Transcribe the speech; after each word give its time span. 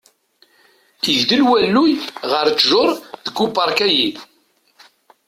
Igdel 1.11 1.41
walluy 1.49 1.93
ɣer 2.31 2.45
ttjuṛ 2.49 2.89
deg 3.25 3.35
upark-ayi. 3.45 4.09